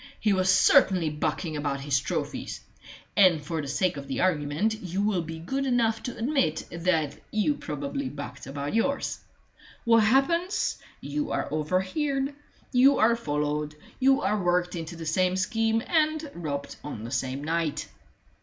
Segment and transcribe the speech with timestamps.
[0.19, 2.61] He was certainly bucking about his trophies,
[3.15, 7.19] and for the sake of the argument you will be good enough to admit that
[7.29, 9.19] you probably bucked about yours.
[9.85, 10.79] What happens?
[11.01, 12.33] You are overheard;
[12.71, 17.43] you are followed; you are worked into the same scheme, and robbed on the same
[17.43, 17.87] night."